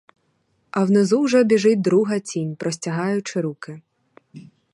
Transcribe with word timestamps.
А 0.71 0.83
внизу 0.85 1.19
уже 1.19 1.43
біжить 1.43 1.81
друга 1.81 2.19
тінь, 2.19 2.55
простягаючи 2.55 3.41
руки. 3.41 3.81